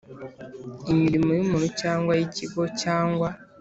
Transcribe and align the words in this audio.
imirimo 0.93 1.29
y 1.37 1.41
umuntu 1.45 1.67
cyangwa 1.81 2.11
y 2.19 2.21
ikigo 2.27 2.63
cyangwa 2.81 3.29